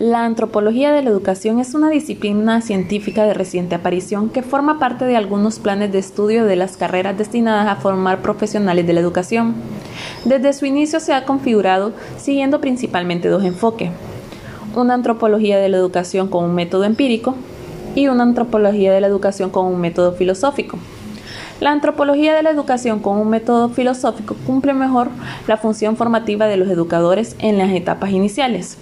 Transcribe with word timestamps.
La 0.00 0.24
antropología 0.24 0.92
de 0.92 1.02
la 1.02 1.10
educación 1.10 1.58
es 1.58 1.74
una 1.74 1.90
disciplina 1.90 2.62
científica 2.62 3.24
de 3.24 3.34
reciente 3.34 3.74
aparición 3.74 4.30
que 4.30 4.42
forma 4.42 4.78
parte 4.78 5.04
de 5.04 5.14
algunos 5.14 5.58
planes 5.58 5.92
de 5.92 5.98
estudio 5.98 6.46
de 6.46 6.56
las 6.56 6.78
carreras 6.78 7.18
destinadas 7.18 7.68
a 7.68 7.76
formar 7.76 8.22
profesionales 8.22 8.86
de 8.86 8.94
la 8.94 9.00
educación. 9.00 9.56
Desde 10.24 10.54
su 10.54 10.64
inicio 10.64 11.00
se 11.00 11.12
ha 11.12 11.26
configurado 11.26 11.92
siguiendo 12.16 12.62
principalmente 12.62 13.28
dos 13.28 13.44
enfoques. 13.44 13.90
Una 14.74 14.94
antropología 14.94 15.58
de 15.58 15.68
la 15.68 15.76
educación 15.76 16.28
con 16.28 16.46
un 16.46 16.54
método 16.54 16.84
empírico 16.84 17.34
y 17.94 18.08
una 18.08 18.22
antropología 18.22 18.94
de 18.94 19.02
la 19.02 19.06
educación 19.06 19.50
con 19.50 19.66
un 19.66 19.82
método 19.82 20.12
filosófico. 20.12 20.78
La 21.60 21.72
antropología 21.72 22.34
de 22.34 22.42
la 22.42 22.48
educación 22.48 23.00
con 23.00 23.18
un 23.18 23.28
método 23.28 23.68
filosófico 23.68 24.34
cumple 24.46 24.72
mejor 24.72 25.08
la 25.46 25.58
función 25.58 25.98
formativa 25.98 26.46
de 26.46 26.56
los 26.56 26.70
educadores 26.70 27.36
en 27.38 27.58
las 27.58 27.70
etapas 27.72 28.12
iniciales 28.12 28.78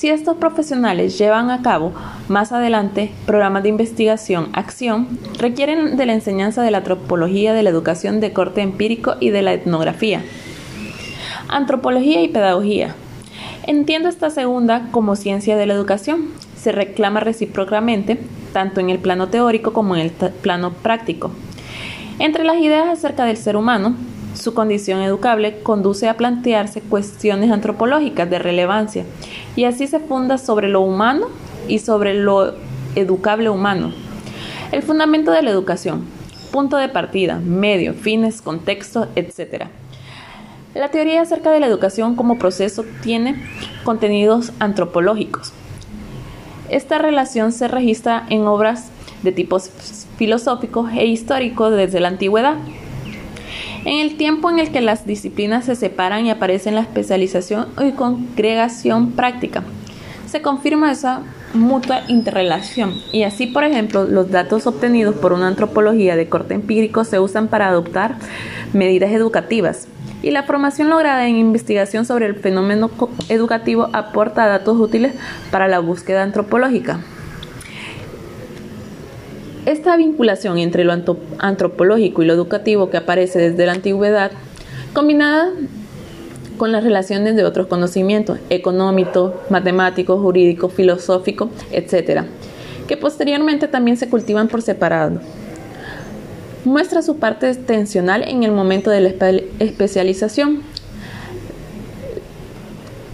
si 0.00 0.08
estos 0.08 0.38
profesionales 0.38 1.18
llevan 1.18 1.50
a 1.50 1.60
cabo 1.60 1.92
más 2.26 2.52
adelante 2.52 3.12
programas 3.26 3.62
de 3.64 3.68
investigación, 3.68 4.48
acción, 4.54 5.06
requieren 5.36 5.98
de 5.98 6.06
la 6.06 6.14
enseñanza 6.14 6.62
de 6.62 6.70
la 6.70 6.78
antropología 6.78 7.52
de 7.52 7.62
la 7.62 7.68
educación 7.68 8.18
de 8.18 8.32
corte 8.32 8.62
empírico 8.62 9.16
y 9.20 9.28
de 9.28 9.42
la 9.42 9.52
etnografía. 9.52 10.24
Antropología 11.48 12.22
y 12.22 12.28
pedagogía. 12.28 12.94
Entiendo 13.66 14.08
esta 14.08 14.30
segunda 14.30 14.88
como 14.90 15.16
ciencia 15.16 15.58
de 15.58 15.66
la 15.66 15.74
educación. 15.74 16.30
Se 16.56 16.72
reclama 16.72 17.20
recíprocamente, 17.20 18.18
tanto 18.54 18.80
en 18.80 18.88
el 18.88 19.00
plano 19.00 19.28
teórico 19.28 19.74
como 19.74 19.96
en 19.96 20.00
el 20.00 20.12
plano 20.12 20.72
práctico. 20.72 21.30
Entre 22.18 22.44
las 22.44 22.56
ideas 22.56 22.88
acerca 22.88 23.26
del 23.26 23.36
ser 23.36 23.54
humano, 23.54 23.94
su 24.34 24.54
condición 24.54 25.02
educable 25.02 25.62
conduce 25.62 26.08
a 26.08 26.16
plantearse 26.16 26.80
cuestiones 26.80 27.50
antropológicas 27.50 28.28
de 28.30 28.38
relevancia 28.38 29.04
y 29.56 29.64
así 29.64 29.86
se 29.86 30.00
funda 30.00 30.38
sobre 30.38 30.68
lo 30.68 30.80
humano 30.80 31.26
y 31.68 31.80
sobre 31.80 32.14
lo 32.14 32.54
educable 32.94 33.50
humano. 33.50 33.92
El 34.72 34.82
fundamento 34.82 35.32
de 35.32 35.42
la 35.42 35.50
educación, 35.50 36.04
punto 36.52 36.76
de 36.76 36.88
partida, 36.88 37.38
medio, 37.38 37.94
fines, 37.94 38.40
contexto, 38.40 39.08
etc. 39.16 39.64
La 40.74 40.90
teoría 40.90 41.22
acerca 41.22 41.50
de 41.50 41.60
la 41.60 41.66
educación 41.66 42.14
como 42.14 42.38
proceso 42.38 42.84
tiene 43.02 43.42
contenidos 43.82 44.52
antropológicos. 44.60 45.52
Esta 46.68 46.98
relación 46.98 47.50
se 47.50 47.66
registra 47.66 48.24
en 48.30 48.46
obras 48.46 48.90
de 49.22 49.32
tipo 49.32 49.58
filosófico 50.16 50.88
e 50.88 51.06
histórico 51.06 51.70
desde 51.70 51.98
la 51.98 52.08
antigüedad. 52.08 52.56
En 53.84 53.98
el 53.98 54.16
tiempo 54.16 54.50
en 54.50 54.58
el 54.58 54.70
que 54.70 54.82
las 54.82 55.06
disciplinas 55.06 55.64
se 55.64 55.74
separan 55.74 56.26
y 56.26 56.30
aparecen 56.30 56.74
la 56.74 56.82
especialización 56.82 57.68
y 57.82 57.92
congregación 57.92 59.12
práctica, 59.12 59.62
se 60.26 60.42
confirma 60.42 60.92
esa 60.92 61.22
mutua 61.54 62.02
interrelación 62.06 62.94
y 63.10 63.22
así, 63.22 63.46
por 63.46 63.64
ejemplo, 63.64 64.04
los 64.04 64.30
datos 64.30 64.66
obtenidos 64.66 65.16
por 65.16 65.32
una 65.32 65.48
antropología 65.48 66.14
de 66.14 66.28
corte 66.28 66.54
empírico 66.54 67.04
se 67.04 67.18
usan 67.18 67.48
para 67.48 67.68
adoptar 67.68 68.16
medidas 68.72 69.12
educativas 69.12 69.88
y 70.22 70.30
la 70.30 70.42
formación 70.42 70.90
lograda 70.90 71.26
en 71.26 71.36
investigación 71.36 72.04
sobre 72.04 72.26
el 72.26 72.34
fenómeno 72.34 72.90
educativo 73.28 73.88
aporta 73.94 74.46
datos 74.46 74.78
útiles 74.78 75.14
para 75.50 75.68
la 75.68 75.78
búsqueda 75.78 76.22
antropológica. 76.22 77.00
Esta 79.66 79.96
vinculación 79.96 80.58
entre 80.58 80.84
lo 80.84 80.94
antropológico 81.38 82.22
y 82.22 82.26
lo 82.26 82.32
educativo 82.32 82.88
que 82.88 82.96
aparece 82.96 83.38
desde 83.38 83.66
la 83.66 83.72
antigüedad, 83.72 84.32
combinada 84.94 85.50
con 86.56 86.72
las 86.72 86.82
relaciones 86.82 87.36
de 87.36 87.44
otros 87.44 87.66
conocimientos, 87.66 88.38
económico, 88.48 89.34
matemático, 89.50 90.18
jurídico, 90.18 90.68
filosófico, 90.68 91.50
etc., 91.72 92.22
que 92.86 92.96
posteriormente 92.96 93.68
también 93.68 93.96
se 93.96 94.08
cultivan 94.08 94.48
por 94.48 94.62
separado. 94.62 95.20
Muestra 96.64 97.02
su 97.02 97.16
parte 97.16 97.54
tensional 97.54 98.24
en 98.24 98.42
el 98.42 98.52
momento 98.52 98.90
de 98.90 99.00
la 99.00 99.08
especialización. 99.58 100.62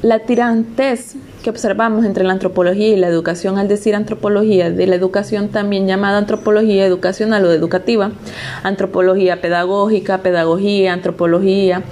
La 0.03 0.21
tirantez 0.21 1.15
que 1.47 1.51
observamos 1.51 2.05
entre 2.05 2.25
la 2.25 2.33
antropología 2.33 2.89
y 2.89 2.97
la 2.97 3.07
educación 3.07 3.57
al 3.57 3.69
decir 3.69 3.95
antropología 3.95 4.69
de 4.69 4.85
la 4.89 4.97
educación 4.97 5.49
también 5.49 5.87
llamada 5.87 6.19
antropología 6.19 6.85
educacional 6.85 7.45
o 7.45 7.53
educativa, 7.53 8.11
antropología 8.65 9.41
pedagógica, 9.41 10.23
pedagogía, 10.23 10.93
antropología, 10.93 11.85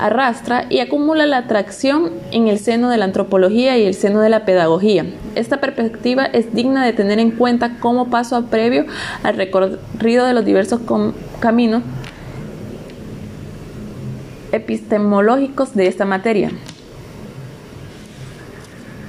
arrastra 0.00 0.66
y 0.68 0.80
acumula 0.80 1.24
la 1.26 1.36
atracción 1.36 2.10
en 2.32 2.48
el 2.48 2.58
seno 2.58 2.90
de 2.90 2.96
la 2.96 3.04
antropología 3.04 3.78
y 3.78 3.84
el 3.84 3.94
seno 3.94 4.22
de 4.22 4.28
la 4.28 4.44
pedagogía. 4.44 5.06
Esta 5.36 5.60
perspectiva 5.60 6.24
es 6.24 6.52
digna 6.52 6.84
de 6.84 6.92
tener 6.92 7.20
en 7.20 7.30
cuenta 7.30 7.78
como 7.78 8.10
paso 8.10 8.46
previo 8.46 8.86
al 9.22 9.36
recorrido 9.36 10.26
de 10.26 10.34
los 10.34 10.44
diversos 10.44 10.80
caminos 11.38 11.84
epistemológicos 14.50 15.76
de 15.76 15.86
esta 15.86 16.04
materia. 16.04 16.50